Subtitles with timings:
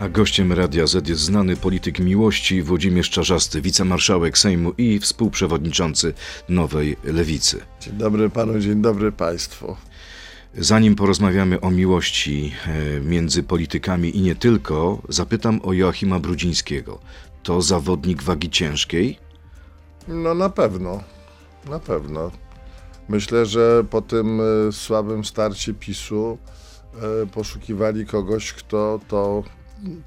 [0.00, 6.14] A gościem Radia Z jest znany polityk miłości Włodzimierz Czarzasty, wicemarszałek Sejmu i współprzewodniczący
[6.48, 7.60] Nowej Lewicy.
[7.80, 9.76] Dzień dobry panu, dzień dobry państwu.
[10.54, 16.98] Zanim porozmawiamy o miłości e, między politykami i nie tylko, zapytam o Joachima Brudzińskiego.
[17.42, 19.18] To zawodnik wagi ciężkiej?
[20.08, 21.02] No na pewno,
[21.70, 22.30] na pewno.
[23.08, 26.38] Myślę, że po tym e, słabym starcie PiSu
[26.94, 29.42] e, poszukiwali kogoś, kto to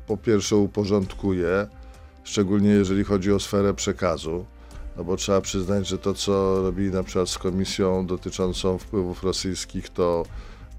[0.08, 1.68] po pierwsze uporządkuje,
[2.24, 4.46] szczególnie jeżeli chodzi o sferę przekazu.
[4.98, 9.90] No bo trzeba przyznać, że to, co robili na przykład z komisją dotyczącą wpływów rosyjskich,
[9.90, 10.26] to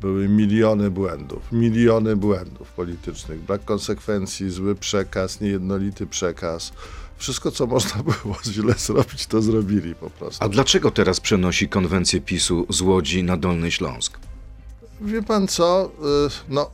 [0.00, 6.72] były miliony błędów, miliony błędów politycznych, brak konsekwencji, zły przekaz, niejednolity przekaz.
[7.16, 10.44] Wszystko, co można było źle zrobić, to zrobili po prostu.
[10.44, 14.18] A dlaczego teraz przenosi konwencję PiSu z Łodzi na Dolny Śląsk?
[15.00, 15.90] Wie pan co?
[16.26, 16.70] Y, No,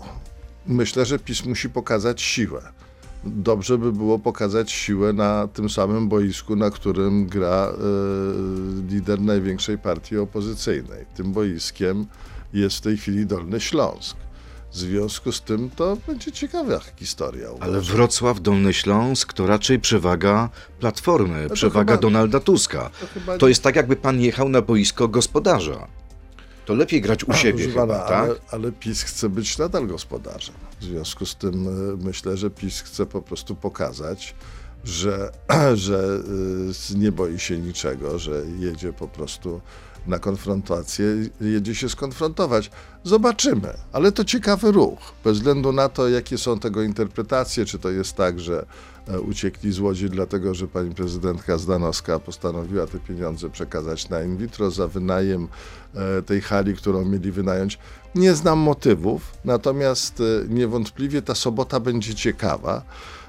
[0.69, 2.63] myślę, że PiS musi pokazać siłę.
[3.25, 9.79] Dobrze by było pokazać siłę na tym samym boisku, na którym gra y, lider największej
[9.79, 11.07] partii opozycyjnej.
[11.16, 12.07] Tym boiskiem
[12.52, 14.16] jest w tej chwili Dolny Śląsk.
[14.73, 17.49] W związku z tym to będzie ciekawa historia.
[17.60, 17.97] Ale uważam.
[17.97, 20.49] Wrocław, Dolny Śląsk to raczej przewaga
[20.80, 22.91] Platformy, przewaga chyba- Donalda Tuska.
[23.27, 25.87] to To jest tak, jakby pan jechał na boisko gospodarza.
[26.69, 28.11] To lepiej grać u siebie chyba, pana, tak?
[28.13, 30.55] ale, ale PiS chce być nadal gospodarzem.
[30.80, 34.35] W związku z tym y, myślę, że PiS chce po prostu pokazać,
[34.85, 35.33] że,
[35.75, 36.23] że
[36.95, 39.60] y, nie boi się niczego, że jedzie po prostu
[40.09, 41.06] na konfrontację,
[41.40, 42.70] jedzie się skonfrontować.
[43.04, 44.98] Zobaczymy, ale to ciekawy ruch.
[45.24, 48.66] Bez względu na to, jakie są tego interpretacje, czy to jest tak, że
[49.09, 54.36] e, uciekli z Łodzi dlatego, że pani prezydentka Zdanowska postanowiła te pieniądze przekazać na in
[54.36, 55.48] vitro za wynajem
[55.95, 57.79] e, tej hali, którą mieli wynająć.
[58.14, 62.82] Nie znam motywów, natomiast e, niewątpliwie ta sobota będzie ciekawa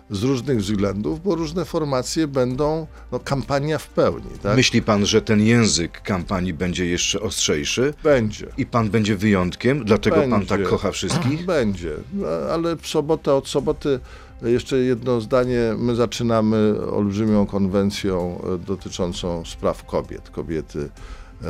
[0.09, 4.55] z różnych względów, bo różne formacje będą, no kampania w pełni, tak?
[4.57, 7.93] Myśli pan, że ten język kampanii będzie jeszcze ostrzejszy?
[8.03, 8.47] Będzie.
[8.57, 9.85] I pan będzie wyjątkiem?
[9.85, 10.47] Dlatego pan Będzie.
[10.47, 11.45] tak kocha wszystkich?
[11.59, 13.99] Będzie, No, ale w sobotę, od soboty
[14.41, 15.59] jeszcze jedno zdanie.
[15.77, 20.29] My zaczynamy olbrzymią konwencją e, dotyczącą spraw kobiet.
[20.29, 21.45] Kobiety e,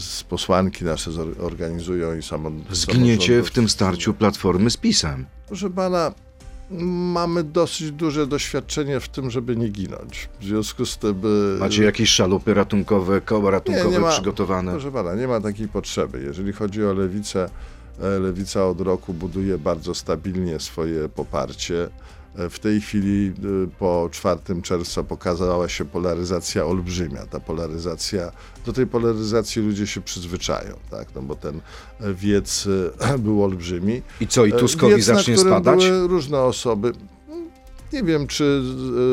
[0.00, 1.10] z posłanki nasze
[1.40, 2.50] organizują i samo.
[2.70, 5.26] Zginiecie w tym starciu Platformy z PiSem.
[5.46, 6.12] Proszę pana,
[6.70, 10.28] mamy dosyć duże doświadczenie w tym, żeby nie ginąć.
[10.40, 11.22] W związku z tym.
[11.56, 14.10] e, Macie jakieś szalupy ratunkowe, koła ratunkowe nie ma.
[14.10, 14.72] przygotowane?
[14.72, 16.22] Proszę pana, nie ma takiej potrzeby.
[16.22, 17.48] Jeżeli chodzi o lewicę,
[18.00, 21.88] e, lewica od roku buduje bardzo stabilnie swoje poparcie.
[22.50, 23.32] W tej chwili
[23.64, 27.26] e, po 4 czerwca pokazała się polaryzacja olbrzymia.
[27.26, 28.32] Ta polaryzacja,
[28.66, 31.08] do tej polaryzacji ludzie się przyzwyczają, tak?
[31.14, 31.60] no bo ten
[32.00, 32.68] e, wiec
[32.98, 34.02] e, był olbrzymi.
[34.20, 35.86] I co, i E, Tuskowi wiec, na zacznie którym spadać?
[35.86, 36.92] Były różne osoby.
[37.92, 38.62] Nie wiem, czy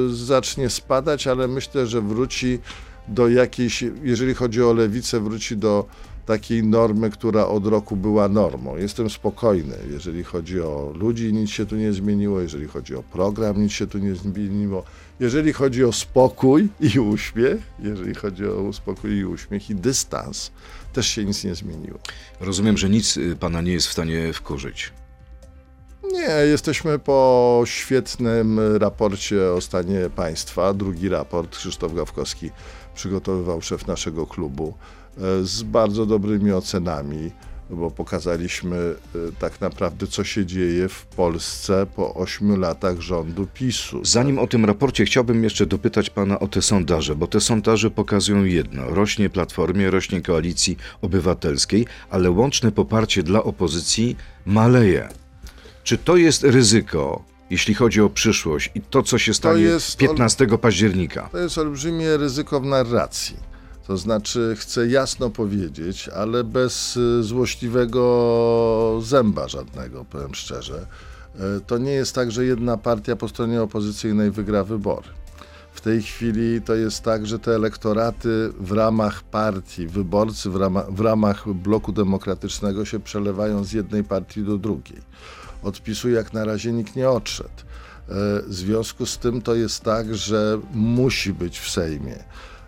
[0.10, 2.60] zacznie spadać, ale myślę, że wróci
[3.08, 5.86] do jakiejś, jeżeli chodzi o lewicę, wróci do
[6.32, 8.78] takiej normy, która od roku była normą.
[8.78, 13.62] Jestem spokojny, jeżeli chodzi o ludzi, nic się tu nie zmieniło, jeżeli chodzi o program,
[13.62, 14.84] nic się tu nie zmieniło.
[15.20, 20.52] Jeżeli chodzi o spokój i uśmiech, jeżeli chodzi o spokój i uśmiech i dystans,
[20.94, 22.00] też się nic nie zmieniło.
[22.40, 24.94] Rozumiem, że nic y, pana nie jest w stanie wkurzyć.
[26.12, 30.74] Nie, jesteśmy po świetnym raporcie o stanie państwa.
[30.74, 32.50] Drugi raport Krzysztof Gawkowski
[32.96, 34.74] przygotowywał szef naszego klubu
[35.44, 37.32] z bardzo dobrymi ocenami,
[37.70, 44.00] bo pokazaliśmy e, tak naprawdę, co się dzieje w Polsce po ośmiu latach rządu PiSu.
[44.06, 48.44] Zanim o tym raporcie, chciałbym jeszcze dopytać pana o te sondaże, bo te sondaże pokazują
[48.44, 48.90] jedno.
[48.90, 55.10] Rośnie Platformie, rośnie Koalicji Obywatelskiej, ale łączne poparcie dla opozycji maleje.
[55.84, 60.48] Czy to jest ryzyko, jeśli chodzi o przyszłość i to, co się stanie jest 15
[60.62, 61.30] października?
[61.32, 63.51] To jest olbrzymie ryzyko w narracji.
[63.92, 70.86] To znaczy, chcę jasno powiedzieć, ale bez y, złośliwego zęba żadnego, powiem szczerze.
[71.36, 75.08] Y, To nie jest tak, że jedna partia po stronie opozycyjnej wygra wybory.
[75.74, 80.58] W tej chwili to jest tak, że te elektoraty w ramach partii, wyborcy w,
[80.90, 85.02] w ramach bloku demokratycznego się przelewają z jednej partii do drugiej.
[85.64, 87.50] Od PiSu jak na razie nikt nie odszedł.
[87.50, 88.14] E,
[88.48, 92.24] W związku z tym to jest tak, że musi być w Sejmie.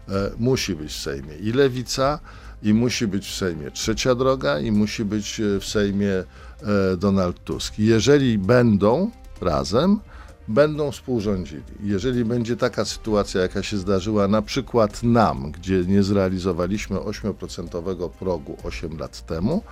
[0.10, 2.20] E, Musi być w Sejmie i lewica,
[2.64, 7.44] i musi być w Sejmie trzecia droga, i musi być e, w Sejmie e, Donald
[7.44, 7.80] Tusk.
[7.80, 9.12] Jeżeli będą
[9.42, 10.00] razem,
[10.48, 11.64] będą współrządzili.
[11.84, 18.58] Jeżeli będzie taka sytuacja, jaka się zdarzyła na przykład nam, gdzie nie zrealizowaliśmy 8% progu
[18.64, 19.64] 8 lat temu,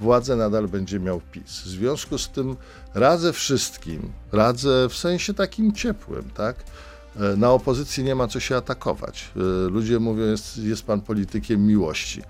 [0.00, 1.60] władzę nadal będzie miał PiS.
[1.60, 2.56] W związku z tym
[2.94, 6.56] radzę wszystkim, radzę w sensie takim ciepłym, tak?
[7.16, 9.30] E, Na opozycji nie ma co się atakować.
[9.36, 9.40] E,
[9.70, 12.22] Ludzie mówią, jest, jest pan politykiem miłości.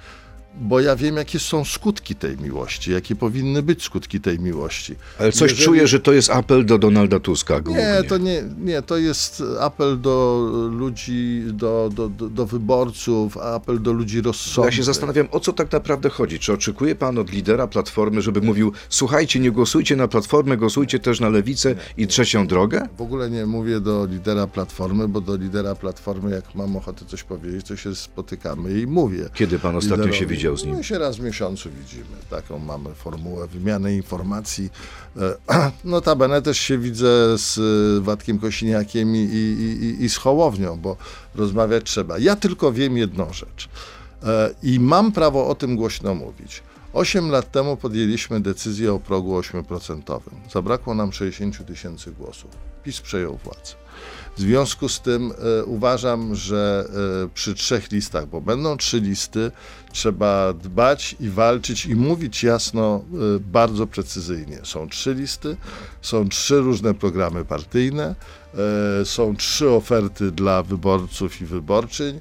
[0.54, 4.94] Bo ja wiem, jakie są skutki tej miłości, jakie powinny być skutki tej miłości.
[5.18, 7.82] Ale coś Jeżeli- czuję, że to jest apel do Donalda Tuska głównie.
[7.82, 13.82] Nie, to nie, nie, to jest apel do ludzi, do, do, do, do wyborców, apel
[13.82, 14.72] do ludzi rozsądnych.
[14.74, 16.38] Ja się zastanawiam, o co tak naprawdę chodzi.
[16.38, 21.20] Czy oczekuje pan od lidera Platformy, żeby mówił, słuchajcie, nie głosujcie na Platformę, głosujcie też
[21.20, 22.88] na Lewicę i trzecią drogę?
[22.98, 27.22] W ogóle nie mówię do lidera Platformy, bo do lidera Platformy, jak mam ochotę coś
[27.22, 29.28] powiedzieć, to się spotykamy i mówię.
[29.34, 30.39] Kiedy pan ostatnio się liderowi.
[30.40, 30.76] Widział z nim?
[30.76, 32.16] My się raz w miesiącu widzimy.
[32.30, 34.70] Taką mamy formułę wymiany informacji.
[35.16, 37.58] E, Notabene też się widzę z
[37.98, 40.96] e, Władkiem Kosiniakiem i, i, i, i z Hołownią, bo
[41.34, 42.18] rozmawiać trzeba.
[42.18, 43.68] Ja tylko wiem jedną rzecz
[44.22, 46.62] e, i mam prawo o tym głośno mówić.
[46.92, 50.20] Osiem lat temu podjęliśmy decyzję o progu 8%.
[50.52, 52.50] Zabrakło nam 60 tysięcy głosów.
[52.84, 53.74] PiS przejął władzę.
[54.36, 56.88] W związku z tym e, uważam, że
[57.24, 59.50] e, przy trzech listach, bo będą trzy listy,
[59.92, 63.04] trzeba dbać i walczyć i mówić jasno,
[63.36, 64.58] e, bardzo precyzyjnie.
[64.62, 65.56] Są trzy listy,
[66.02, 68.14] są trzy różne programy partyjne,
[69.04, 72.20] są trzy oferty dla wyborców i wyborczyń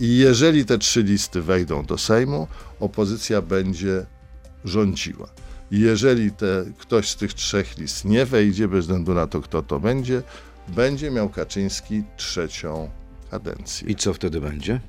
[0.00, 2.48] i, jeżeli te trzy listy wejdą do Sejmu,
[2.80, 4.06] opozycja będzie
[4.64, 5.28] rządziła.
[5.70, 9.80] Jeżeli te, ktoś z tych trzech list nie wejdzie, bez względu na to, kto to
[9.80, 10.22] będzie,
[10.68, 12.90] będzie miał Kaczyński trzecią
[13.30, 13.88] kadencję.
[13.88, 14.80] I co wtedy będzie?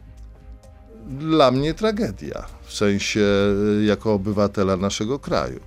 [1.07, 3.25] Dla mnie tragedia, w sensie
[3.79, 5.59] y, jako obywatela naszego kraju.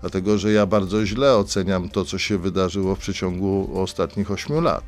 [0.00, 4.84] Dlatego, że ja bardzo źle oceniam to, co się wydarzyło w przeciągu ostatnich ośmiu lat.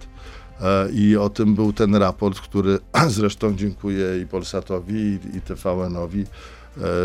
[0.60, 2.78] E, I o tym był ten raport, który
[3.08, 6.24] zresztą dziękuję i Polsatowi, i, TVN-owi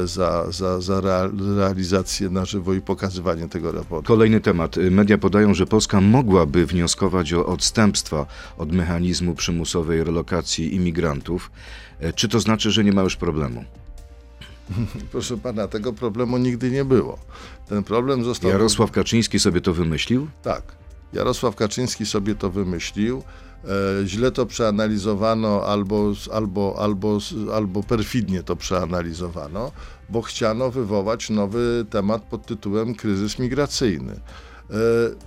[0.05, 4.07] za, za, za rea- realizację na żywo i pokazywanie tego raportu.
[4.07, 4.75] Kolejny temat.
[4.91, 8.25] Media podają, że Polska mogłaby wnioskować o odstępstwa
[8.57, 11.51] od mechanizmu przymusowej relokacji imigrantów.
[11.99, 13.63] E, Czy to znaczy, że nie ma już problemu?
[15.11, 17.17] Proszę pana, tego problemu nigdy nie było.
[17.69, 18.51] Ten problem został.
[18.51, 20.27] Jarosław Kaczyński sobie to wymyślił?
[20.43, 20.63] Tak.
[21.13, 23.23] Jarosław Kaczyński sobie to wymyślił.
[23.65, 27.19] E, źle to przeanalizowano, albo, albo, albo,
[27.53, 29.71] albo perfidnie to przeanalizowano,
[30.09, 34.13] bo chciano wywołać nowy temat pod tytułem kryzys migracyjny.
[34.13, 34.73] E,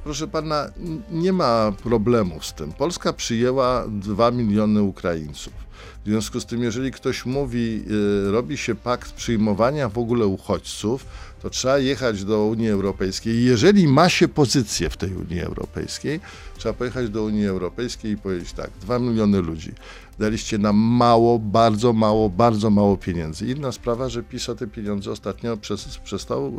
[0.05, 0.71] Proszę pana,
[1.11, 2.73] nie ma problemów z tym.
[2.73, 5.71] Polska przyjęła 2 miliony Ukraińców.
[6.05, 7.85] W związku z tym, jeżeli ktoś mówi,
[8.29, 11.06] y, robi się pakt przyjmowania w ogóle uchodźców,
[11.42, 13.44] to trzeba jechać do Unii Europejskiej.
[13.44, 16.20] Jeżeli ma się pozycję w tej Unii Europejskiej,
[16.58, 19.72] trzeba pojechać do Unii Europejskiej i powiedzieć tak, 2 miliony ludzi.
[20.19, 23.46] Daliście nam mało, bardzo mało, bardzo mało pieniędzy.
[23.46, 26.52] Inna sprawa, że PiS o te pieniądze ostatnio przez, przestał,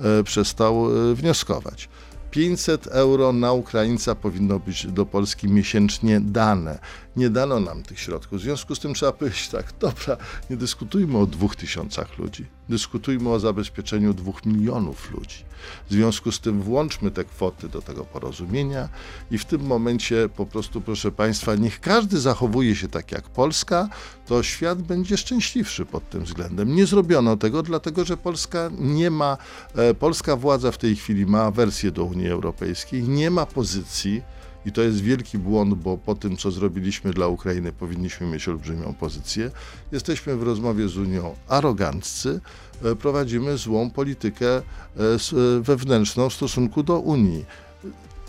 [0.00, 1.88] y, y, przestał y, wnioskować.
[2.34, 6.78] 500 euro na Ukraińca powinno być do Polski miesięcznie dane.
[7.16, 8.38] Nie dano nam tych środków.
[8.38, 10.16] W związku z tym trzeba powiedzieć tak, dobra,
[10.50, 12.46] nie dyskutujmy o dwóch tysiącach ludzi.
[12.68, 15.44] Dyskutujmy o zabezpieczeniu dwóch milionów ludzi.
[15.88, 18.88] W związku z tym włączmy te kwoty do tego porozumienia
[19.30, 23.88] i w tym momencie po prostu, proszę Państwa, niech każdy zachowuje się tak jak Polska,
[24.26, 26.74] to świat będzie szczęśliwszy pod tym względem.
[26.74, 29.36] Nie zrobiono tego, dlatego że Polska nie ma,
[29.74, 34.22] e, polska władza w tej chwili ma awersję do Unii Europejskiej, nie ma pozycji,
[34.66, 38.94] i to jest wielki błąd, bo po tym, co zrobiliśmy dla Ukrainy, powinniśmy mieć olbrzymią
[38.94, 39.50] pozycję.
[39.92, 42.40] Jesteśmy w rozmowie z Unią aroganccy,
[42.84, 47.44] e, prowadzimy złą politykę e, e, wewnętrzną w stosunku do Unii.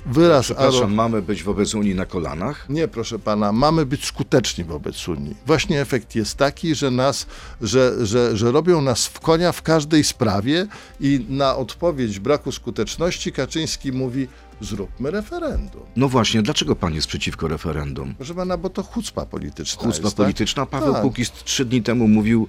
[0.05, 2.65] Wyraz Przepraszam, mamy być wobec Unii na kolanach?
[2.69, 5.35] nie, proszę pana, mamy być skuteczni wobec Unii.
[5.45, 7.27] Właśnie efekt jest taki, że nas,
[7.61, 10.67] że, że, że robią nas w konia w każdej sprawie
[10.99, 14.27] i na odpowiedź braku skuteczności Kaczyński mówi
[14.61, 15.81] zróbmy referendum.
[15.95, 18.15] No właśnie, dlaczego pan jest przeciwko referendum?
[18.15, 20.25] Proszę pana, bo to chucpa polityczna Chucpa jest, tak?
[20.25, 20.65] polityczna.
[20.65, 21.01] Paweł Tak.
[21.01, 22.47] Kukiz trzy dni temu mówił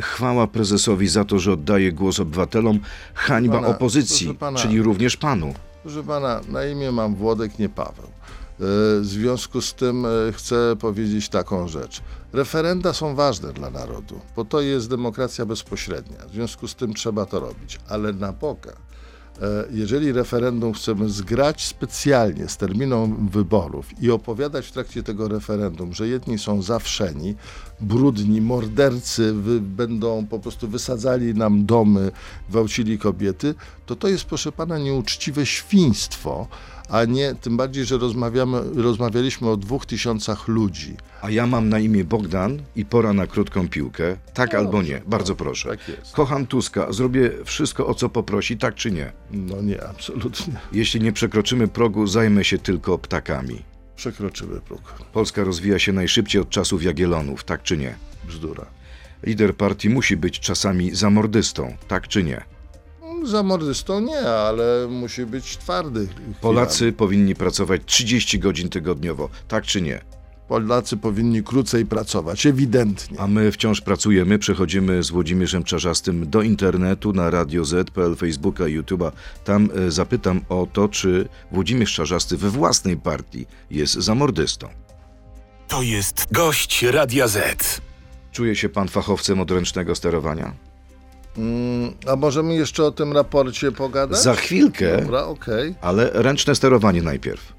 [0.00, 2.78] chwała prezesowi za to, że oddaje głos obywatelom,
[3.14, 4.58] hańba Pana, opozycji, pana.
[4.58, 5.54] czyli również panu.
[5.86, 8.06] Proszę pana, na imię mam Włodek, nie Paweł.
[8.06, 8.10] E,
[9.00, 12.02] W związku z tym e, chcę powiedzieć taką rzecz.
[12.32, 16.18] Referenda są ważne dla narodu, bo to jest demokracja bezpośrednia.
[16.28, 17.78] W związku z tym trzeba to robić.
[17.88, 18.72] Ale na Boga,
[19.70, 26.08] Jeżeli referendum chcemy zgrać specjalnie z terminą wyborów i opowiadać w trakcie tego referendum, że
[26.08, 27.34] jedni są zawszeni,
[27.80, 32.10] brudni, mordercy będą po prostu wysadzali nam domy,
[32.50, 33.54] gwałcili kobiety,
[33.86, 36.48] to to jest, proszę pana, nieuczciwe świństwo,
[36.88, 40.96] a nie, tym bardziej, że rozmawiamy, rozmawialiśmy o dwóch tysiącach ludzi.
[41.22, 44.16] A ja mam na imię Bogdan i pora na krótką piłkę.
[44.34, 45.02] Tak albo nie.
[45.06, 45.68] Bardzo proszę.
[45.68, 46.12] tak jest.
[46.12, 46.92] Kocham Tuska.
[46.92, 49.12] Zrobię wszystko, o co poprosi, tak czy nie.
[49.30, 50.54] No nie, absolutnie.
[50.72, 53.62] Jeśli nie przekroczymy progu, zajmę się tylko ptakami.
[53.96, 54.80] Przekroczyły próg.
[55.12, 57.94] Polska rozwija się najszybciej od czasów Jagiellonów, tak czy nie?
[58.28, 58.66] Bzdura.
[59.22, 62.55] Lider partii musi być czasami zamordystą, tak czy nie?
[63.26, 66.06] Za mordystą nie, ale musi być twardy.
[66.06, 66.34] chwilami.
[66.40, 70.00] Polacy powinni pracować 30 godzin tygodniowo, tak czy nie?
[70.48, 73.20] Polacy powinni krócej pracować, ewidentnie.
[73.20, 79.12] A my wciąż pracujemy, przechodzimy z Włodzimierzem Czarzastym do internetu, na Radio Z.pl, Facebooka, YouTube'a.
[79.44, 84.68] Tam e, zapytam o to, czy Włodzimierz Czarzasty we własnej partii jest zamordystą.
[85.68, 87.80] To jest gość Radia Z.
[88.32, 90.54] Czuje się pan fachowcem od ręcznego sterowania?
[91.38, 94.22] Mm, a możemy jeszcze o tym raporcie pogadać?
[94.22, 95.74] Za chwilkę, Dobra, okej.
[95.80, 97.52] ale ręczne sterowanie najpierw.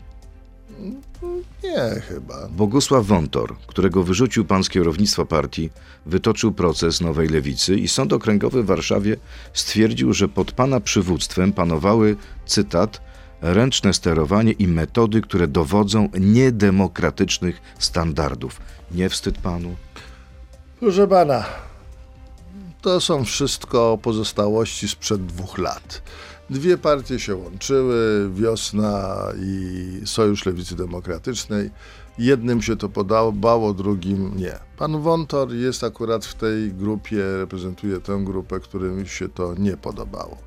[1.64, 2.48] Nie, chyba.
[2.50, 5.70] Bogusław Wątor, którego wyrzucił pan z kierownictwa partii,
[6.06, 9.18] wytoczył proces Nowej Lewicy i Sąd Okręgowy w Warszawie
[9.54, 12.16] stwierdził, że pod pana przywództwem panowały,
[12.46, 13.02] cytat,
[13.42, 18.62] ręczne sterowanie i metody, które dowodzą niedemokratycznych standardów.
[18.92, 19.76] Nie wstyd panu?
[20.80, 21.46] Proszę pana,
[22.88, 26.02] to są wszystko pozostałości sprzed dwóch lat.
[26.50, 31.72] Dwie partie się łączyły, Wiosna i Sojusz Lewicy Demokratycznej.
[32.18, 34.60] Jednym się to podobało, drugim nie.
[34.78, 40.38] Pan Wątor jest akurat w tej grupie, reprezentuje tę grupę, którym się to nie podobało.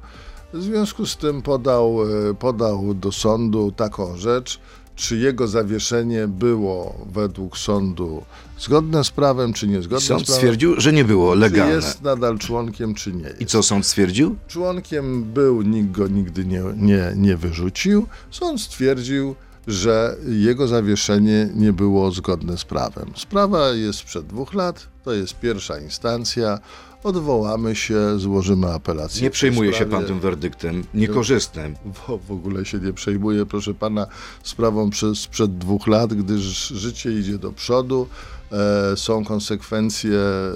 [0.52, 1.99] W związku z tym podał,
[2.30, 4.61] e, podał do sądu taką rzecz,
[4.97, 8.23] czy jego zawieszenie było według sądu
[8.59, 10.37] zgodne z prawem, czy niezgodne Sąd z prawem.
[10.40, 11.75] stwierdził, że nie było Czy legalne.
[11.75, 13.40] jest nadal członkiem, czy nie jest.
[13.40, 14.37] I co sąd stwierdził?
[14.49, 18.06] Członkiem był, nikt go nigdy nie, nie, nie wyrzucił.
[18.30, 19.35] Sąd stwierdził,
[19.66, 23.11] że jego zawieszenie nie było zgodne z prawem.
[23.16, 26.59] Sprawa jest sprzed dwóch lat, to jest pierwsza instancja.
[27.04, 29.23] Odwołamy się, złożymy apelację.
[29.23, 31.75] Nie przejmuje się pan tym werdyktem niekorzystnym.
[31.85, 34.07] W, w ogóle się nie przejmuję, proszę pana,
[34.42, 38.09] sprawą sprzed dwóch lat, gdyż życie idzie do przodu,
[38.52, 40.54] e, są konsekwencje e,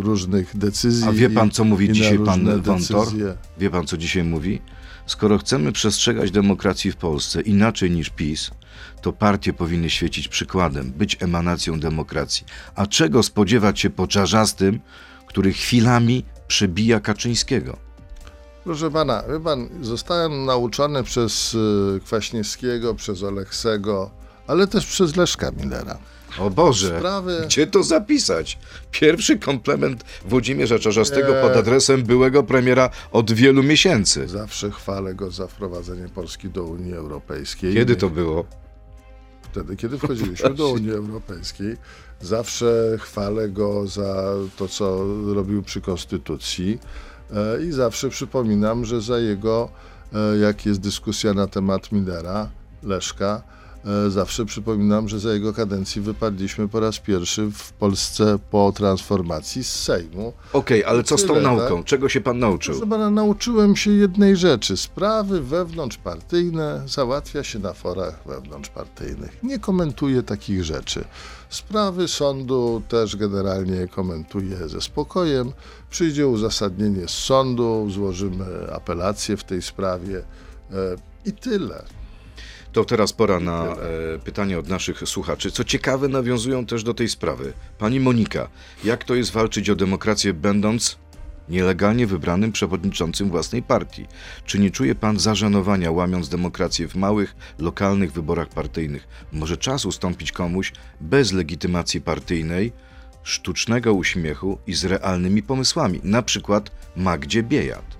[0.00, 1.08] różnych decyzji.
[1.08, 3.08] A wie pan, co mówi dzisiaj pan Wątor?
[3.58, 4.60] Wie pan, co dzisiaj mówi?
[5.06, 8.50] Skoro chcemy przestrzegać demokracji w Polsce inaczej niż PiS,
[9.02, 12.46] to partie powinny świecić przykładem, być emanacją demokracji.
[12.74, 14.80] A czego spodziewać się po czarzastym,
[15.36, 17.76] który chwilami przebija Kaczyńskiego?
[18.64, 24.10] Proszę pana, wie pan, zostałem nauczony przez y, Kwaśniewskiego, przez Oleksego,
[24.46, 25.98] ale też przez Leszka Millera.
[26.38, 28.58] O Boże, Sprawy- gdzie to zapisać?
[28.90, 31.40] Pierwszy komplement Włodzimierza Czarzastego Nie.
[31.42, 34.28] pod adresem byłego premiera od wielu miesięcy.
[34.28, 37.74] Zawsze chwalę go za wprowadzenie Polski do Unii Europejskiej.
[37.74, 38.44] Kiedy to było?
[39.42, 41.76] Wtedy, kiedy wchodziliśmy do Unii Europejskiej.
[42.20, 45.04] Zawsze chwalę go za to, co
[45.34, 46.78] robił przy Konstytucji
[47.32, 49.68] e, i zawsze przypominam, że za jego,
[50.12, 52.48] e, jak jest dyskusja na temat Millera,
[52.82, 53.42] Leszka,
[54.08, 59.72] zawsze przypominam, że za jego kadencji wypadliśmy po raz pierwszy w Polsce po transformacji z
[59.72, 60.32] Sejmu.
[60.52, 61.76] Okej, ale co z tą Tyle, nauką?
[61.76, 61.84] tak?
[61.84, 62.74] Czego się pan nauczył?
[62.74, 64.76] Proszę pana, nauczyłem się jednej rzeczy.
[64.76, 69.42] Sprawy wewnątrzpartyjne załatwia się na forach wewnątrzpartyjnych.
[69.42, 71.04] Nie komentuję takich rzeczy.
[71.50, 75.52] Sprawy sądu też generalnie komentuję ze spokojem.
[75.90, 80.74] Przyjdzie uzasadnienie z sądu, złożymy apelację w tej sprawie e,
[81.24, 81.82] i tyle.
[82.76, 85.50] To teraz pora na e, pytanie od naszych słuchaczy.
[85.50, 87.52] Co ciekawe, nawiązują też do tej sprawy.
[87.78, 88.48] Pani Monika,
[88.84, 90.98] jak to jest walczyć o demokrację, będąc
[91.48, 94.06] nielegalnie wybranym przewodniczącym własnej partii?
[94.44, 99.08] Czy nie czuje pan zażenowania, łamiąc demokrację w małych, lokalnych wyborach partyjnych?
[99.32, 102.72] Może czas ustąpić komuś bez legitymacji partyjnej,
[103.22, 107.96] sztucznego uśmiechu i z realnymi pomysłami, na przykład Magdzie Biejat?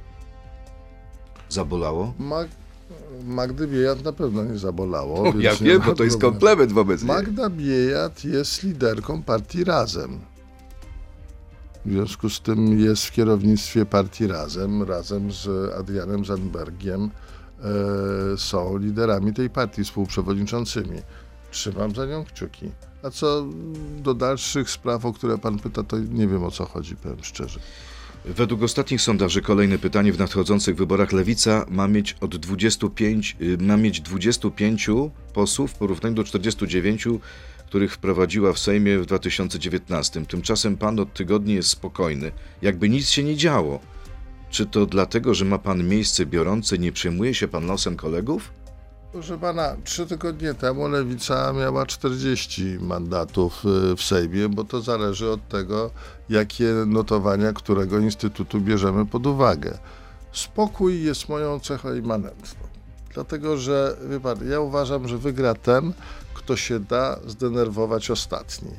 [1.49, 2.15] Zabolało?
[2.19, 2.66] Mag-
[3.25, 5.33] Magdy Biejat na pewno nie zabolało.
[5.33, 7.09] więc Ja wiem, bo to jest komplement wobec niej.
[7.09, 10.21] Magda Biejat jest liderką partii Razem.
[11.85, 17.11] W związku z tym jest w kierownictwie partii Razem, razem z Adrianem Zandbergiem
[17.61, 20.99] e, są liderami tej partii, współprzewodniczącymi.
[21.51, 22.71] Trzymam za nią kciuki.
[23.03, 23.47] A co
[23.99, 27.61] do dalszych spraw, o które pan pyta, to nie wiem o co chodzi, powiem szczerze.
[28.27, 33.77] Według ostatnich sondaży kolejne pytanie w nadchodzących wyborach Lewica ma mieć od 25, y, ma
[33.77, 34.89] mieć 25
[35.35, 37.09] posłów w porównaniu do 49,
[37.67, 40.27] których wprowadziła w Sejmie w 2019.
[40.27, 43.81] Tymczasem pan od tygodni jest spokojny, jakby nic się nie działo.
[44.51, 48.53] Czy to dlatego, że ma pan miejsce biorące, nie przejmuje się pan losem kolegów?
[49.17, 55.31] Proszę pana, trzy tygodnie temu Lewica miała 40 mandatów y, w Sejmie, bo to zależy
[55.31, 55.91] od tego,
[56.29, 59.79] jakie notowania którego instytutu bierzemy pod uwagę.
[60.33, 62.69] Spokój jest moją cechą immanentną.
[63.15, 65.93] Dlatego, że wie pan, ja uważam, że wygra ten,
[66.35, 68.71] kto się da zdenerwować ostatni.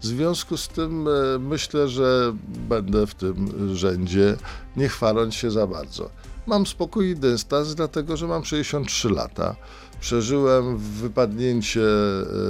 [0.00, 2.32] W związku z tym e, myślę, że
[2.68, 4.36] będę w tym rzędzie,
[4.76, 6.10] nie chwaląc się za bardzo.
[6.46, 9.56] Mam spokój i dystans, dlatego że mam 63 lata.
[10.00, 11.82] Przeżyłem wypadnięcie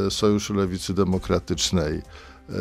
[0.06, 2.02] e, Sojuszu Lewicy Demokratycznej e,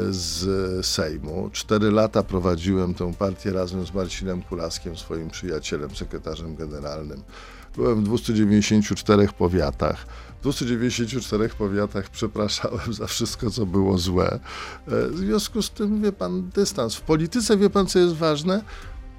[0.09, 1.49] z Sejmu.
[1.53, 7.23] Cztery lata prowadziłem tę partię razem z Marcinem Kulaskiem, swoim przyjacielem, sekretarzem generalnym.
[7.75, 10.05] Byłem w 294 powiatach.
[10.39, 14.39] W 294 powiatach przepraszałem za wszystko, co było złe.
[14.87, 16.95] E, W związku z tym, wie pan, dystans.
[16.95, 18.61] W polityce, wie pan, co jest ważne?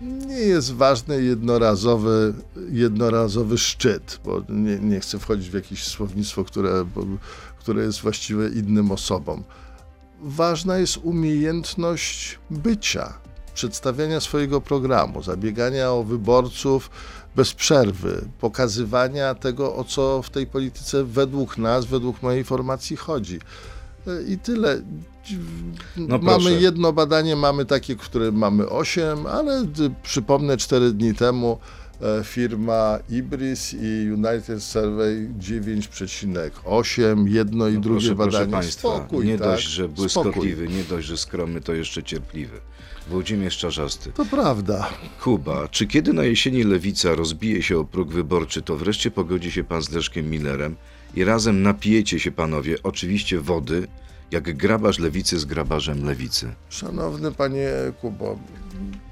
[0.01, 2.35] Nie jest ważny jednorazowy,
[2.71, 7.03] jednorazowy szczyt, bo nie, nie chcę wchodzić w jakieś słownictwo, które, bo,
[7.59, 9.45] które jest właściwe innym osobom.
[10.23, 13.19] Ważna jest umiejętność bycia,
[13.55, 16.91] przedstawiania swojego programu, zabiegania o wyborców
[17.37, 23.41] bez przerwy, pokazywania tego, o co w tej polityce według nas, według mojej formacji chodzi.
[24.07, 24.83] E, I tyle.
[25.97, 29.67] No mamy jedno badanie, mamy takie, w którym mamy 8, ale
[30.03, 31.59] przypomnę, 4 dni temu
[32.03, 38.33] e, firma Ibris i United Survey 9,8, jedno i No drugie proszę, badanie.
[38.39, 39.47] proszę państwa, Spokój, nie tak?
[39.49, 39.97] dość, że Spokój.
[39.97, 42.61] błyskotliwy, nie dość, że skromny, to jeszcze cierpliwy.
[43.09, 44.13] Włodzimierz Czarzasty.
[44.13, 44.89] To prawda.
[45.23, 49.65] Kuba, czy kiedy na jesieni lewica rozbije się o próg wyborczy, to wreszcie pogodzi się
[49.65, 50.77] pan z Leszkiem Millerem
[51.17, 53.89] i razem napijecie się panowie, oczywiście wody,
[54.31, 56.55] jak grabarz lewicy z grabarzem lewicy.
[56.69, 57.71] Szanowny panie
[58.01, 58.39] Kubo,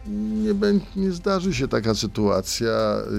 [0.06, 0.54] nie,
[0.96, 2.73] nie zdarzy się taka sytuacja,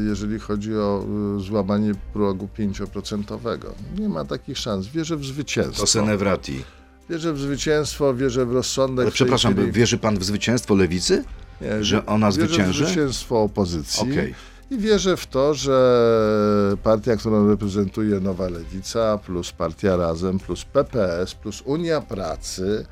[0.07, 1.05] jeżeli chodzi o
[1.37, 3.57] y, złamanie progu 5%.
[3.99, 4.87] Nie ma takich szans.
[4.87, 5.87] Wierzę w To zwycięstwo.
[5.87, 6.63] Senevrati.
[7.09, 9.03] Wierzę w zwycięstwo, wierzę w rozsądek.
[9.03, 9.71] Ale przepraszam, chwili.
[9.71, 11.23] wierzy pan w zwycięstwo lewicy?
[11.61, 12.83] Nie, że ona wierzę zwycięży?
[12.83, 14.11] w zwycięstwo opozycji.
[14.11, 14.33] Okej.
[14.71, 21.35] I wierzę w to, że partia, którą reprezentuje Nowa Lewica, plus Partia Razem, plus PPS,
[21.35, 22.85] plus Unia Pracy,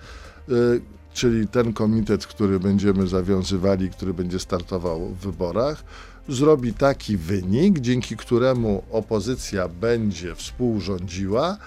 [0.50, 0.82] y,
[1.14, 5.84] czyli ten komitet, który będziemy zawiązywali, który będzie startował w wyborach,
[6.30, 11.58] zrobi taki wynik, dzięki któremu opozycja będzie współrządziła,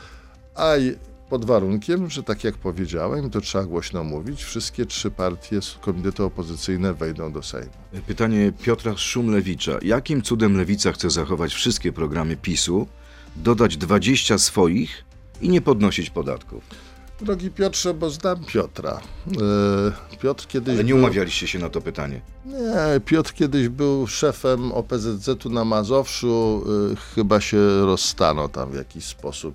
[0.54, 0.72] a
[1.30, 6.94] pod warunkiem, że tak jak powiedziałem, to trzeba głośno mówić, wszystkie trzy partie, komitety opozycyjne
[6.94, 7.70] wejdą do Sejmu.
[8.06, 9.78] Pytanie Piotra Szumlewicza.
[9.82, 12.86] Jakim cudem lewica chce zachować wszystkie programy PiSu,
[13.36, 15.04] dodać 20 swoich
[15.40, 16.64] i nie podnosić podatków?
[17.20, 19.00] Drogi Piotrze, bo znam Piotra.
[20.12, 21.02] E, Piotr kiedyś Ale nie był...
[21.02, 22.20] umawialiście się na to pytanie.
[22.46, 26.64] Nie, Piotr kiedyś był szefem OPZZ-u na Mazowszu.
[26.92, 29.54] y, chyba się rozstano tam w jakiś sposób.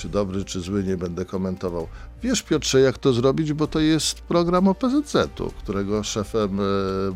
[0.00, 1.88] Czy dobry, czy zły, nie będę komentował.
[2.22, 6.58] Wiesz, Piotrze, jak to zrobić, bo to jest program OPZZ-u, którego szefem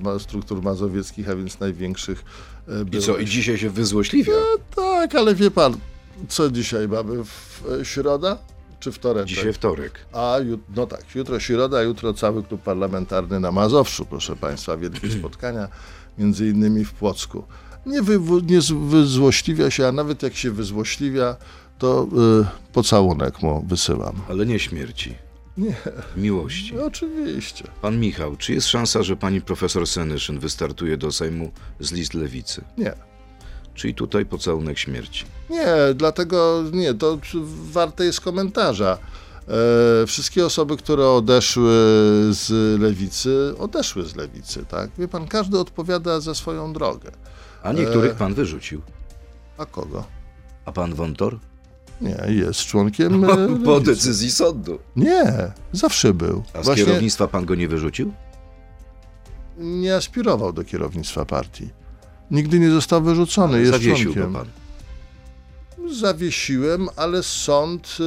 [0.03, 2.25] ma- struktur mazowieckich, a więc największych
[2.69, 3.01] y, I był.
[3.01, 4.33] co, i dzisiaj się wyzłośliwia?
[4.77, 5.77] Tak, ale wie pan,
[6.29, 7.25] co dzisiaj mamy?
[7.25, 8.39] W, środa
[8.81, 9.27] czy wtorek?
[9.27, 9.93] Dzisiaj wtorek.
[10.13, 10.37] A
[10.77, 15.69] no tak, jutro środa, jutro cały klub parlamentarny na Mazowszu, proszę Państwa, wielkie spotkania,
[16.19, 17.45] między innymi w Płocku.
[17.87, 21.37] Nie, wy, nie wyzłośliwia się, a nawet jak się wyzłośliwia,
[21.85, 22.07] to
[22.43, 24.15] y, pocałunek mu wysyłam.
[24.29, 25.15] Ale nie śmierci.
[25.57, 25.75] Nie.
[26.17, 26.75] Miłości.
[26.75, 27.65] No, oczywiście.
[27.83, 32.65] Pan Michał, czy jest szansa, że pani profesor Senyszyn wystartuje do Sejmu z list lewicy?
[32.79, 32.95] Nie.
[33.75, 35.25] Czyli tutaj pocałunek śmierci.
[35.51, 37.19] Nie, dlatego nie, to
[37.73, 38.99] warte jest komentarza.
[40.03, 41.73] E, wszystkie osoby, które odeszły
[42.31, 44.91] z lewicy, odeszły z lewicy, tak?
[44.99, 47.11] Wie pan, każdy odpowiada za swoją drogę.
[47.63, 48.15] A niektórych E.
[48.15, 48.83] pan wyrzucił.
[49.59, 50.05] A kogo?
[50.65, 51.39] A pan Wątor?
[52.01, 53.25] Nie, jest członkiem.
[53.25, 54.79] e, Po decyzji sądu.
[54.97, 56.43] Nie, zawsze był.
[56.55, 58.13] A z Właśnie kierownictwa pan go nie wyrzucił?
[59.59, 61.69] nie aspirował do kierownictwa partii.
[62.31, 64.33] Nigdy nie został wyrzucony, jest Zawiesił członkiem.
[64.33, 64.49] go pan.
[65.95, 68.03] Zawiesiłem, ale sąd y,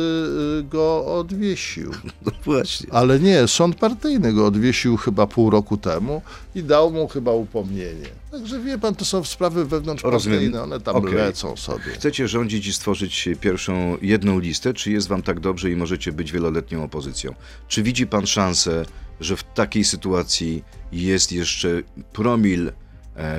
[0.59, 1.91] y, go odwiesił.
[2.25, 2.93] No właśnie.
[2.93, 6.21] Ale nie, sąd partyjny go odwiesił chyba pół roku temu
[6.55, 8.07] i dał mu chyba upomnienie.
[8.31, 11.13] Także wie pan, to są sprawy wewnątrzpartyjne, one tam Okej.
[11.13, 11.83] lecą sobie.
[11.83, 16.31] Chcecie rządzić i stworzyć pierwszą jedną listę, czy jest wam tak dobrze i możecie być
[16.31, 17.33] wieloletnią opozycją?
[17.67, 18.85] Czy widzi pan szansę,
[19.19, 21.81] że w takiej sytuacji jest jeszcze
[22.13, 22.71] promil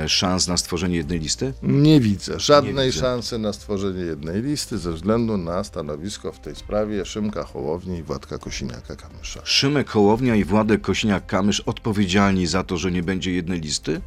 [0.07, 1.53] szans na stworzenie jednej listy?
[1.63, 3.01] Nie widzę żadnej Nie widzę.
[3.01, 8.03] szansy na stworzenie jednej listy ze względu na stanowisko w tej sprawie Szymka Hołowni i
[8.03, 9.41] Władka Kosiniaka-Kamysza.
[9.45, 14.01] Szymek Hołownia i Władek Kosiniak-Kamysz odpowiedzialni za to, że nie będzie jednej listy?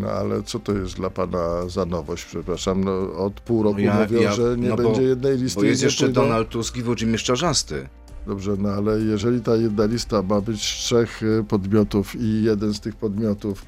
[0.00, 2.84] No ale co to jest dla pana za nowość, przepraszam?
[2.84, 5.60] No, od pół roku ja- mówią, ja- że nie no bo- będzie jednej listy.
[5.60, 6.22] Bo jest jeszcze pójdą.
[6.22, 7.88] Donald Tusk i Włodzimierz Czarzasty.
[8.26, 12.74] Dobrze, no ale jeżeli ta jedna lista ma być z trzech y, podmiotów i jeden
[12.74, 13.64] z tych podmiotów,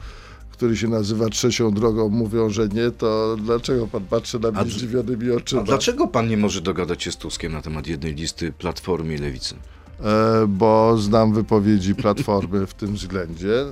[0.60, 5.30] który się nazywa trzecią drogą, mówią, że nie, to dlaczego pan patrzy na mnie zdziwionymi
[5.30, 5.62] oczyma?
[5.62, 9.18] A dlaczego pan nie może dogadać się z Tuskiem na temat jednej listy Platformy i
[9.18, 9.54] Lewicy?
[9.54, 13.62] E, bo znam wypowiedzi Platformy w tym względzie.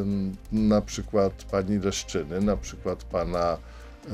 [0.00, 3.56] Ym, Na przykład pani Leszczyny, na przykład pana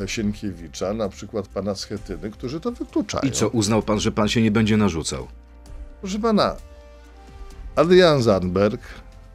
[0.02, 3.22] e, Sienkiewicza, na przykład pana Schetyny, którzy to wykluczają.
[3.22, 5.26] I co, uznał pan, że pan się nie będzie narzucał?
[6.00, 6.56] Proszę pana,
[7.76, 8.80] Adrian Zandberg,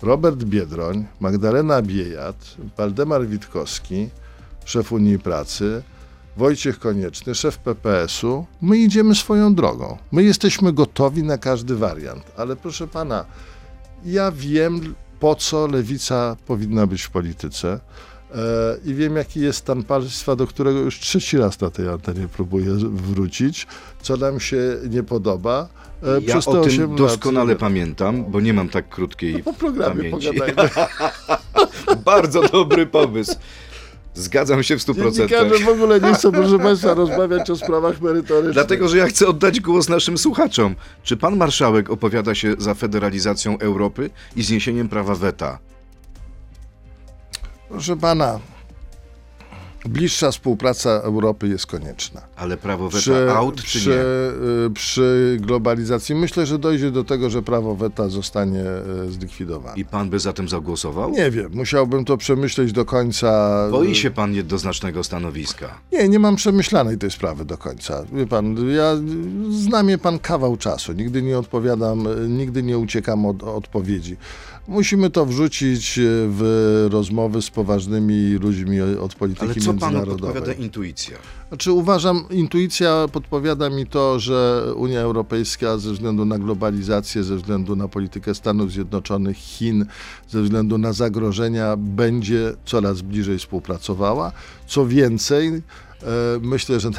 [0.01, 4.09] Robert Biedroń, Magdalena Biejat, Waldemar Witkowski,
[4.65, 5.83] szef Unii Pracy,
[6.37, 9.97] Wojciech Konieczny, szef PPS-u, my idziemy swoją drogą.
[10.11, 13.25] My jesteśmy gotowi na każdy wariant, ale proszę pana,
[14.05, 17.79] ja wiem, po co lewica powinna być w polityce.
[18.35, 18.39] E,
[18.85, 22.71] I wiem, jaki jest stan państwa, do którego już trzeci raz na tej antenie próbuję
[22.81, 23.67] wrócić,
[24.01, 24.57] co nam się
[24.89, 25.67] nie podoba.
[26.03, 29.43] E, Ja przez o 8 tym lat doskonale nie- pamiętam, bo nie mam tak krótkiej
[29.43, 30.29] Po programie pamięci.
[32.05, 33.35] Bardzo dobry pomysł.
[34.13, 35.61] Zgadzam się w stu Dziennikarze procentach.
[35.61, 38.53] w ogóle nie chcą, proszę Państwa, rozmawiać o sprawach merytorycznych.
[38.53, 40.75] Dlatego, że ja chcę oddać głos naszym słuchaczom.
[41.03, 45.59] Czy pan marszałek opowiada się za federalizacją Europy i zniesieniem prawa weta?
[47.69, 48.39] Proszę Pana,
[49.85, 52.21] bliższa współpraca Europy jest konieczna.
[52.35, 54.65] Ale prawo weta out czy przy, nie?
[54.65, 58.63] y, przy globalizacji myślę, że dojdzie do tego, że prawo weta zostanie
[59.05, 59.77] y, zlikwidowane.
[59.77, 61.11] I pan by za tym zagłosował?
[61.11, 63.67] Nie wiem, musiałbym to przemyśleć do końca.
[63.71, 65.67] Boi się pan jednoznacznego stanowiska.
[65.91, 68.03] Nie, nie mam przemyślanej tej sprawy do końca.
[68.13, 68.95] Wie pan, ja
[69.49, 70.93] znam je pan kawał czasu.
[70.93, 74.17] Nigdy nie odpowiadam, y, nigdy nie uciekam od odpowiedzi.
[74.67, 80.33] Musimy to wrzucić y, w rozmowy z poważnymi ludźmi od polityki Ale co panu międzynarodowej.
[80.33, 81.17] podpowiada intuicja?
[81.47, 87.75] Znaczy uważam, intuicja podpowiada mi to, że Unia Europejska ze względu na globalizację, ze względu
[87.75, 89.85] na politykę Stanów Zjednoczonych, Chin,
[90.29, 94.31] ze względu na zagrożenia będzie coraz bliżej współpracowała.
[94.67, 95.61] Co więcej, e,
[96.41, 96.89] myślę, że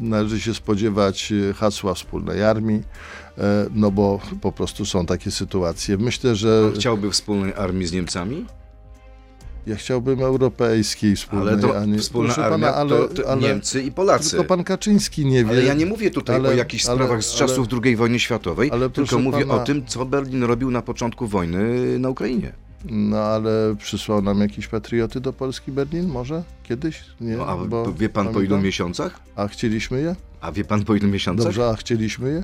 [0.00, 3.29] należy się spodziewać e, hasła wspólnej armii, e,
[3.74, 5.96] no bo po prostu są takie sytuacje.
[5.98, 8.46] Myślę, że Pan chciałby wspólnej armii z Niemcami?
[9.66, 11.98] ja chciałbym europejskiej wspólnej, Ale to a nie...
[11.98, 14.30] wspólna armia pana, to, to Niemcy i Polacy.
[14.30, 15.50] Tylko pan Kaczyński nie wie.
[15.50, 18.18] Ale ja nie mówię tutaj ale- o jakichś ale- sprawach z ale- czasów II wojny
[18.20, 22.52] światowej, ale tylko mówię pana- o tym, co Berlin robił na początku wojny na Ukrainie.
[22.84, 26.42] No ale przysłał nam jakieś patrioty do Polski Berlin może?
[26.62, 27.04] Kiedyś?
[27.20, 29.20] Nie, No, a bo wie pan po ilu miesiącach?
[29.36, 30.16] A chcieliśmy je?
[30.40, 31.44] A wie pan po ilu miesiącach?
[31.46, 32.42] Dobrze, a chcieliśmy je?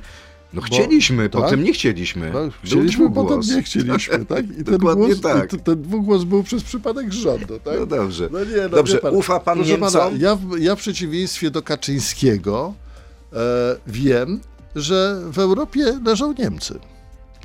[0.56, 1.42] No chcieliśmy, tak?
[1.42, 2.32] potem nie chcieliśmy.
[2.32, 4.44] Tak, chcieliśmy, potem nie chcieliśmy, tak?
[4.60, 5.52] I ten, głos, tak.
[5.52, 7.74] i ten dwugłos był przez przypadek rządu, tak?
[7.80, 8.28] No dobrze.
[8.32, 9.92] No nie, no Dobrze, pan, ufa pan proszę Niemcom?
[9.92, 12.74] Pana, ja, w- ja w przeciwieństwie do Kaczyńskiego
[13.32, 13.36] e,
[13.86, 14.40] wiem,
[14.76, 16.78] że w Europie leżą Niemcy.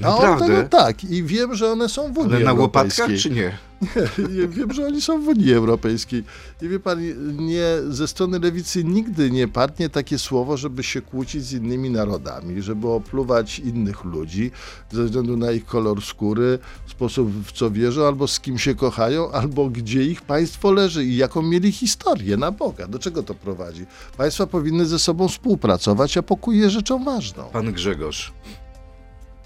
[0.04, 0.48] A on Naprawdę?
[0.56, 3.58] tego tak i wiem, że one są w Unii Ale na łopatkach czy nie?
[4.38, 6.24] Nie, wiem, że oni są w Unii Europejskiej.
[6.62, 7.00] I wie pan,
[7.46, 12.62] nie, ze strony lewicy nigdy nie padnie takie słowo, żeby się kłócić z innymi narodami,
[12.62, 14.52] żeby opluwać innych ludzi
[14.92, 19.32] ze względu na ich kolor skóry, sposób w co wierzą, albo z kim się kochają,
[19.32, 22.88] albo gdzie ich państwo leży i jaką mieli historię na Boga.
[22.88, 23.86] Do czego to prowadzi?
[24.18, 27.44] Państwa powinny ze sobą współpracować, a pokój jest rzeczą ważną.
[27.54, 28.34] Pan Grzegorz,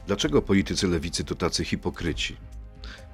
[0.08, 2.36] dlaczego politycy lewicy to tacy hipokryci?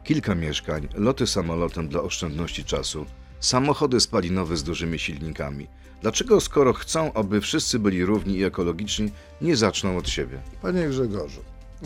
[0.03, 3.05] Kilka mieszkań, loty samolotem dla oszczędności czasu,
[3.39, 5.67] samochody spalinowe z dużymi silnikami.
[6.01, 9.11] Dlaczego, skoro chcą, aby wszyscy byli równi i ekologiczni,
[9.41, 10.39] nie zaczną od siebie?
[10.61, 11.41] Panie Grzegorzu,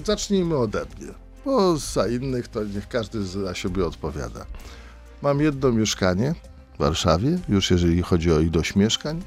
[0.06, 1.12] zacznijmy ode mnie,
[1.46, 4.46] bo za innych to niech każdy za siebie odpowiada.
[5.22, 6.36] Mam jedno mieszkanie
[6.76, 9.22] w Warszawie, już jeżeli chodzi o ilość mieszkań,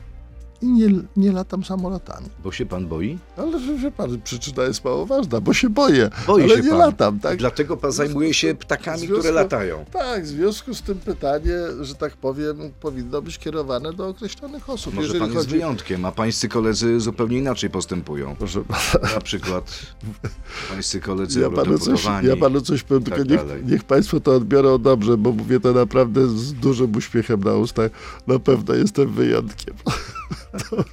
[0.63, 2.27] i nie, nie latam samolotami.
[2.45, 3.19] Bo się pan boi?
[3.37, 6.69] Ale wie, wie pan, przyczyna jest mało ważna, bo się boję, Boi ale się nie
[6.71, 6.79] pan.
[6.79, 7.21] latam.
[7.21, 7.39] Tak?
[7.39, 9.85] Dlatego pan zajmuje się ptakami, związku- które latają.
[9.93, 14.95] Tak, w związku z tym pytanie, że tak powiem, powinno być kierowane do określonych osób.
[14.95, 15.51] Może Jeżeli pan jest chodzi...
[15.59, 18.37] wyjątkiem, a pańscy koledzy zupełnie inaczej postępują.
[18.39, 19.79] Proszę pana, Na przykład
[20.71, 24.33] pańscy koledzy ja panu, coś, ja panu coś powiem, tak tylko niech, niech państwo to
[24.35, 27.91] odbiorą dobrze, bo mówię to naprawdę z dużym uśmiechem na ustach.
[28.27, 29.75] Na pewno jestem wyjątkiem.
[30.71, 30.85] To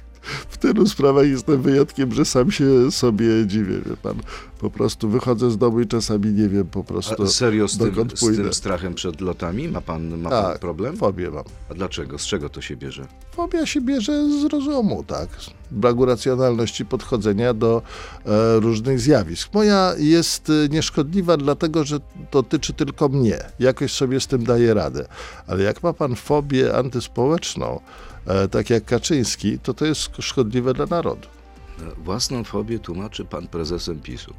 [0.48, 4.14] w tylu sprawach jestem wyjątkiem, że sam się sobie dziwię, wie pan.
[4.58, 7.90] Po prostu wychodzę z domu i czasami nie wiem po prostu, A serio z tym,
[7.90, 8.42] dokąd z pójdę.
[8.42, 9.68] tym strachem przed lotami?
[9.68, 10.96] Ma pan, ma pan Tak, problem?
[10.96, 11.44] fobię mam.
[11.70, 12.18] A dlaczego?
[12.18, 13.06] Z czego to się bierze?
[13.32, 15.28] Fobia się bierze z rozumu, tak?
[15.38, 17.82] Z braku racjonalności podchodzenia do
[18.26, 19.54] e, różnych zjawisk.
[19.54, 21.98] Moja jest e, nieszkodliwa, dlatego że
[22.32, 23.38] dotyczy tylko mnie.
[23.58, 25.06] Jakoś sobie z tym daję radę.
[25.46, 27.80] Ale jak ma pan fobię antyspołeczną,
[28.50, 31.28] tak jak Kaczyński, to to jest szkodliwe dla narodu.
[32.04, 34.34] Własną fobię tłumaczy pan prezesem PiSu.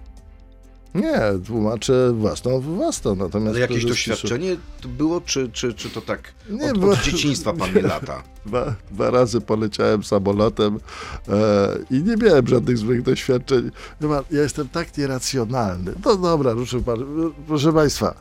[0.95, 3.15] Nie, tłumaczę własną własną.
[3.15, 7.01] Natomiast Ale jakieś doświadczenie to było, czy, czy, czy to tak Nie, od, bo- od
[7.01, 8.23] dzieciństwa pan nie lata?
[8.45, 10.79] Dwa, dwa razy poleciałem samolotem
[11.27, 13.71] e, i nie miałem żadnych złych doświadczeń.
[13.99, 15.93] Pan, ja jestem tak nieracjonalny.
[16.05, 17.05] No dobra, proszę, pan,
[17.47, 18.15] proszę Państwa.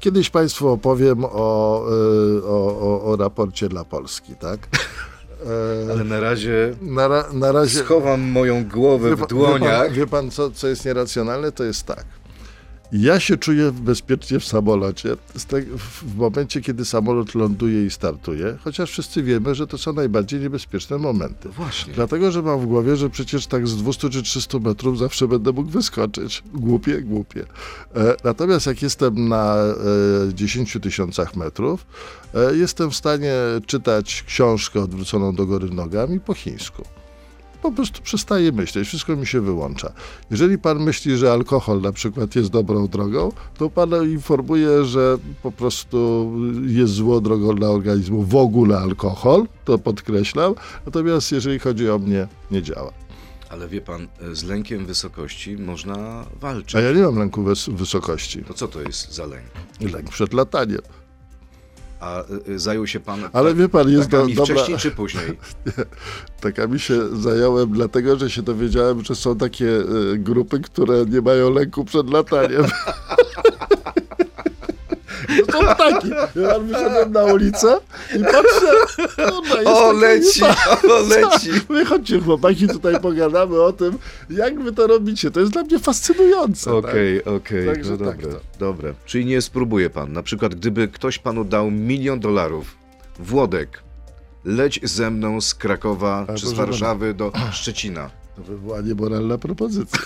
[0.00, 4.68] Kiedyś Państwu opowiem o, e, o, o, o raporcie dla Polski, tak?
[5.88, 7.78] E, Ale na razie na, ra, na razie.
[7.78, 9.82] schowam moją głowę w dłoniach.
[9.82, 11.52] Wie pan, wie pan co, co jest nieracjonalne?
[11.52, 12.04] To jest tak.
[12.92, 15.16] Ja się czuję bezpiecznie w samolocie
[15.78, 20.98] w- momencie, kiedy samolot ląduje i startuje, chociaż wszyscy wiemy, że to są najbardziej niebezpieczne
[20.98, 21.48] momenty.
[21.48, 21.94] Właśnie.
[21.94, 25.52] Dlatego, że mam w głowie, że przecież tak z 200 czy 300 metrów zawsze będę
[25.52, 26.42] mógł wyskoczyć.
[26.54, 27.44] Głupie, głupie.
[27.96, 31.86] E, natomiast jak jestem na e, 10 tysiącach metrów,
[32.34, 33.32] e, jestem w stanie
[33.66, 36.82] czytać książkę odwróconą do góry nogami po chińsku.
[37.62, 39.92] Po prostu przestaję myśleć, wszystko mi się wyłącza.
[40.30, 45.52] Jeżeli pan myśli, że alkohol na przykład jest dobrą drogą, to pana informuję, że po
[45.52, 46.32] prostu
[46.66, 50.54] jest złą drogą dla organizmu w ogóle alkohol, to podkreślam.
[50.86, 52.92] Natomiast jeżeli chodzi o mnie, nie działa.
[53.50, 56.74] Ale wie pan, z lękiem wysokości można walczyć.
[56.74, 58.44] A ja nie mam lęku wys- wysokości.
[58.44, 59.44] To co to jest za lęk?
[59.80, 60.80] Lęk przed lataniem.
[62.00, 64.44] A y, y, zajął się pan Ale wie pan, jest do, dobra.
[64.44, 65.38] wcześniej czy później?
[66.40, 69.84] Takami się zająłem, dlatego że się dowiedziałem, że są takie e,
[70.18, 72.64] grupy, które nie mają lęku przed lataniem.
[75.46, 76.10] To są ptaki.
[76.36, 77.78] Ja wyszedłem na ulicę
[78.16, 78.72] i patrzę.
[79.16, 81.50] kurwa, jest O, leci, o, leci.
[81.68, 83.98] Wy chodźcie chłopaki, tutaj pogadamy o tym,
[84.30, 85.30] jak wy to robicie.
[85.30, 86.74] To jest dla mnie fascynujące.
[86.74, 88.58] Okej, okej, Także no tak dobra, to.
[88.58, 88.92] dobra.
[89.06, 90.12] Czyli nie spróbuje pan.
[90.12, 92.76] Na przykład, gdyby ktoś panu dał milion dolarów,
[93.18, 93.82] Włodek,
[94.44, 98.10] leć ze mną z Krakowa Ale czy z proszę Warszawy do Szczecina.
[98.36, 99.98] To by była niemoralna propozycja.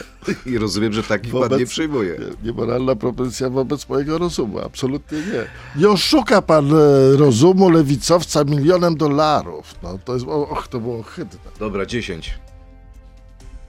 [0.46, 2.16] I rozumiem, że takich pan Wobec- nie przyjmuje.
[2.18, 5.46] Nie- Niemoralna propozycja wobec mojego rozumu, absolutnie nie.
[5.82, 9.74] Nie oszuka pan e, rozumu lewicowca milionem dolarów.
[9.82, 11.38] No to jest, och, to było ohydne.
[11.58, 12.38] Dobra, 10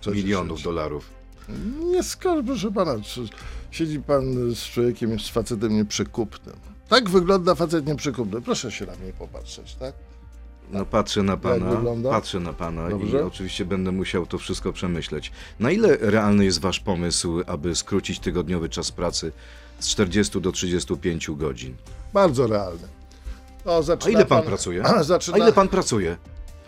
[0.01, 1.09] Co milionów się- dolarów.
[1.91, 2.95] Nie skoro, proszę pana,
[3.71, 4.23] siedzi pan
[4.55, 6.55] z człowiekiem, z facetem nieprzekupnym.
[6.89, 8.41] Tak wygląda facet nieprzekupny.
[8.41, 9.93] Proszę się na mnie popatrzeć, tak?
[10.71, 13.25] No patrzę na pana, patrzę na pana i Dobrze.
[13.25, 15.31] oczywiście będę musiał to wszystko przemyśleć.
[15.59, 19.31] Na ile realny jest wasz pomysł, aby skrócić tygodniowy czas pracy
[19.79, 21.75] z 40 do 35 godzin?
[22.13, 22.87] Bardzo realny.
[24.05, 24.83] A ile pan pracuje?
[24.87, 26.17] A, A zaczyna, ile pan pracuje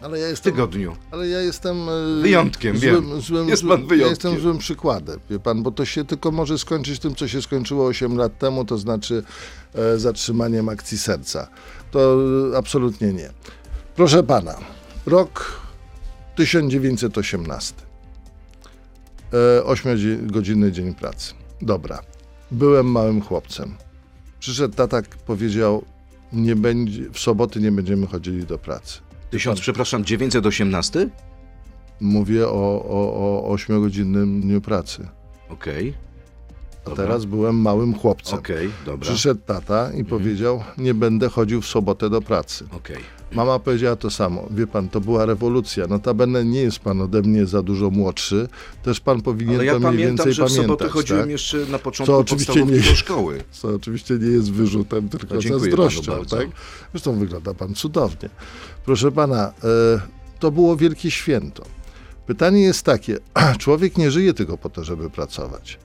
[0.04, 0.96] ale ja w jestem, tygodniu?
[1.12, 1.89] Ale ja jestem.
[1.89, 3.22] e, Wyjątkiem, złym, wiem.
[3.22, 4.00] Złym, Jest pan wyjątkiem.
[4.00, 7.42] Ja jestem złym przykładem, wie pan, bo to się tylko może skończyć tym, co się
[7.42, 9.24] skończyło 8 lat temu, to znaczy
[9.76, 11.48] e, zatrzymaniem akcji serca.
[11.92, 12.18] To
[12.54, 13.30] e, absolutnie nie.
[13.95, 14.56] Proszę pana,
[15.06, 15.62] rok
[16.36, 17.73] 1918.
[19.34, 21.34] E, 8-godzinny dzień pracy.
[21.62, 21.99] Dobra.
[22.51, 23.75] Byłem małym chłopcem.
[24.39, 25.86] Przyszedł tata, powiedział,
[26.34, 28.99] nie będzie, w soboty nie będziemy chodzili do pracy.
[29.29, 31.10] Tysiąc, przepraszam, 918?
[32.01, 35.08] Mówię o, o, o 8-godzinnym dniu pracy.
[35.49, 35.93] Okej,
[36.86, 37.06] A Dobra.
[37.06, 38.39] teraz byłem małym chłopcem.
[38.39, 42.65] okej, dobra, Przyszedł tata i powiedział, nie będę chodził w sobotę do pracy.
[42.72, 42.98] okej.
[43.32, 44.48] Mama powiedziała to samo.
[44.52, 45.88] Wie pan, to była rewolucja.
[45.88, 48.48] Notabene nie jest pan ode mnie za dużo młodszy.
[48.84, 50.91] Też pan powinien Ale ja to mniej pamiętam, więcej że w sobotę pamiętać.
[50.91, 51.30] chodziłem tak?
[51.30, 53.43] jeszcze na początku Co oczywiście nie- do szkoły.
[53.52, 56.26] Co oczywiście nie jest wyrzutem, tylko No, zazdrością.
[56.26, 56.48] Tak?
[56.91, 58.30] Zresztą wygląda pan cudownie.
[58.86, 60.00] Proszę pana, e,
[60.39, 61.63] to było wielkie święto.
[62.28, 63.17] Pytanie jest takie,
[63.60, 65.80] człowiek nie żyje tylko po to, żeby pracować.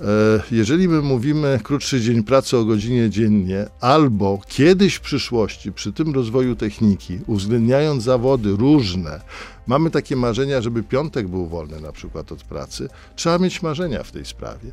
[0.00, 0.04] E,
[0.50, 6.14] Jeżeli my mówimy krótszy dzień pracy o godzinie dziennie, albo kiedyś w przyszłości, przy tym
[6.14, 9.20] rozwoju techniki, uwzględniając zawody różne,
[9.66, 14.12] mamy takie marzenia, żeby piątek był wolny na przykład od pracy, trzeba mieć marzenia w
[14.12, 14.70] tej sprawie.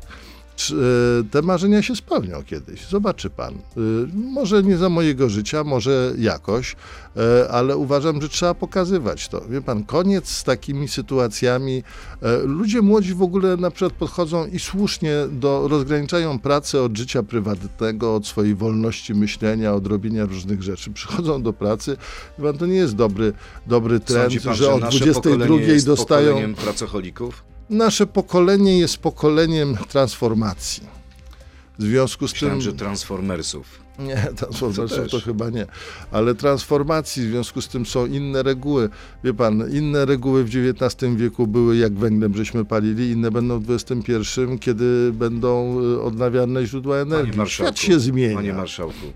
[0.70, 3.54] E, Te marzenia się spełnią kiedyś, zobaczy pan.
[3.54, 3.80] E,
[4.14, 6.76] Może nie za mojego życia, może jakoś,
[7.16, 9.40] e, ale uważam, że trzeba pokazywać to.
[9.50, 11.82] Wie pan, koniec z takimi sytuacjami.
[12.44, 18.14] Ludzie młodzi w ogóle na przykład podchodzą i słusznie do, rozgraniczają pracę od życia prywatnego,
[18.14, 20.90] od swojej wolności myślenia, od robienia różnych rzeczy.
[20.90, 21.96] Przychodzą do pracy.
[22.38, 23.32] Wie pan, to nie jest dobry,
[23.66, 26.54] dobry trend, pan, że o nasze 22 pokolenie jest dostają.
[26.54, 27.51] pracocholików?
[27.72, 30.82] Nasze pokolenie jest pokoleniem transformacji.
[31.78, 32.64] W związku z Myślałem, tym.
[32.64, 33.82] że transformersów.
[33.98, 35.66] Nie, transformacji To to, chyba nie.
[36.10, 38.88] Ale transformacji, w związku z tym są inne reguły.
[39.24, 43.70] Wie pan, inne reguły w XIX wieku były, jak węglem żeśmy palili, inne będą w
[43.70, 44.12] XXI,
[44.60, 47.46] kiedy będą y, odnawialne źródła energii.
[47.46, 48.36] Świat się zmienia.
[48.36, 49.06] Panie marszałku,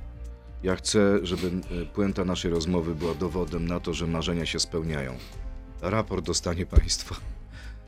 [0.62, 5.12] ja chcę, żeby e, puenta naszej rozmowy była dowodem na to, że marzenia się spełniają.
[5.82, 7.14] Raport dostanie państwo.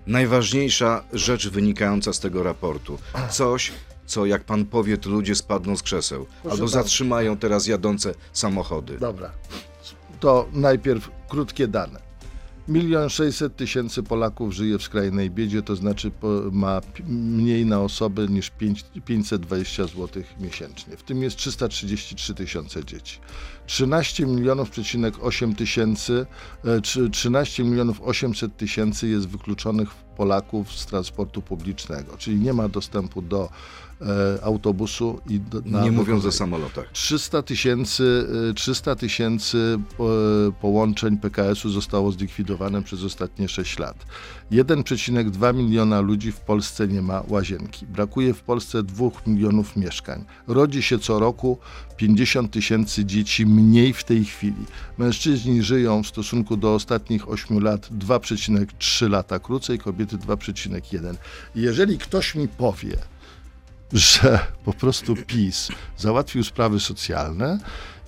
[0.09, 2.99] Najważniejsza rzecz wynikająca z tego raportu.
[3.31, 3.73] Coś,
[4.07, 6.27] co jak pan powie, to ludzie spadną z krzeseł.
[6.37, 6.68] albo bardzo.
[6.68, 8.99] zatrzymają teraz jadące samochody.
[8.99, 9.31] Dobra.
[10.21, 12.08] To najpierw krótkie dane.
[12.69, 16.11] Milion sześćset tysięcy Polaków żyje w skrajnej biedzie, to znaczy
[16.53, 20.97] ma mniej na osobę niż pięć- 520 zł miesięcznie.
[20.97, 23.19] W tym jest 333 tysiące dzieci.
[23.67, 26.27] 13 milionów przecinek 8 tysięcy,
[26.65, 32.69] e, trzy- 13 milionów 800 tysięcy jest wykluczonych Polaków z transportu publicznego, czyli nie ma
[32.69, 33.49] dostępu do
[34.01, 36.93] e, autobusu i na Nie mówiąc o samolotach.
[36.93, 40.09] 300 tysięcy, y, 300 tysięcy po-
[40.61, 44.07] połączeń PKS-u zostało zlikwidowane przez ostatnie 6 lat.
[44.51, 47.87] 1,2 miliona ludzi w Polsce nie ma łazienki.
[47.87, 50.25] Brakuje w Polsce 2 milionów mieszkań.
[50.47, 51.59] Rodzi się co roku
[51.97, 54.65] 50 tysięcy dzieci mniej w tej chwili.
[54.99, 61.15] Mężczyźni żyją w stosunku do ostatnich 8 lat 2,3 lata krócej, kobiety 2,1.
[61.55, 62.97] I Jeżeli ktoś mi powie,
[63.92, 67.59] że po prostu PiS załatwił sprawy socjalne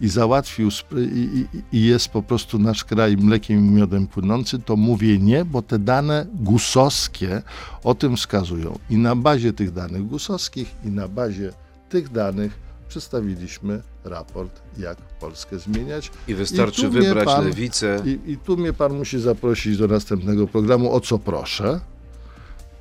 [0.00, 0.68] i załatwił
[1.14, 5.62] i, i, jest po prostu nasz kraj mlekiem i miodem płynący, to mówię nie, bo
[5.62, 7.42] te dane gusowskie
[7.84, 8.78] o tym wskazują.
[8.90, 11.52] I na bazie tych danych gusowskich i na bazie
[11.88, 16.10] tych danych przedstawiliśmy raport, jak Polskę zmieniać.
[16.28, 18.02] I wystarczy I wybrać pan- lewicę.
[18.04, 21.80] I, I tu mnie pan musi zaprosić do następnego programu, o co proszę.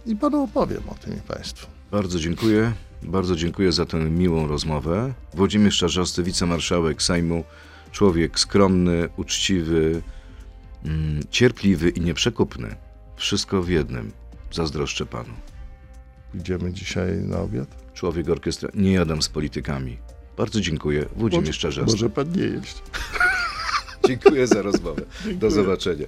[0.06, 1.68] I panu opowiem o tym i państwu.
[1.92, 2.74] Bardzo dziękuję.
[3.04, 5.14] Bardzo dziękuję za tę miłą rozmowę.
[5.34, 7.44] Włodzimierz Czarzosty, wicemarszałek Sejmu,
[7.92, 10.02] człowiek skromny, uczciwy,
[10.86, 12.76] mm, cierpliwy i nieprzekupny.
[13.16, 14.12] Wszystko w jednym.
[14.52, 15.34] Zazdroszczę panu.
[16.34, 17.94] Idziemy dzisiaj na obiad?
[17.94, 18.70] Człowiek orkiestra.
[18.74, 19.98] Nie jadam z politykami.
[20.38, 21.06] Bardzo dziękuję.
[21.16, 21.92] Włodzimierz Czarzosty.
[21.92, 22.84] Może pan nie jeść.
[24.08, 25.02] Dziękuję za rozmowę.
[25.34, 26.08] Do zobaczenia.